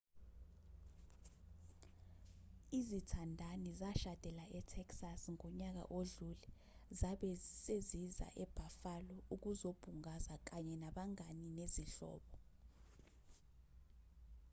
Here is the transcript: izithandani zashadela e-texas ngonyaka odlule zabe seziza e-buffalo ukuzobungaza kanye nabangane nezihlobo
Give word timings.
izithandani 2.79 3.69
zashadela 3.81 4.45
e-texas 4.59 5.21
ngonyaka 5.35 5.83
odlule 5.99 6.47
zabe 6.99 7.31
seziza 7.65 8.27
e-buffalo 8.43 9.15
ukuzobungaza 9.35 10.35
kanye 10.47 10.75
nabangane 10.83 11.45
nezihlobo 11.57 12.35